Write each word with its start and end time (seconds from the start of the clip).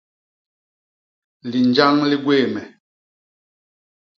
Linjañ 1.51 1.95
li 2.09 2.17
gwéé 2.23 2.45
me. 2.53 2.63